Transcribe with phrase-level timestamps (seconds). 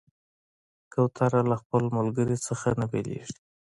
[0.93, 3.35] کوتره له خپل ملګري نه نه بېلېږي.